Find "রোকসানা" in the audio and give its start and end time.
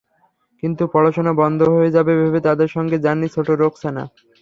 3.55-4.03